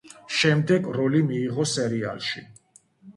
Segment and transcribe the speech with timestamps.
[0.35, 2.43] შემდეგ როლი მიიღო სერიალში.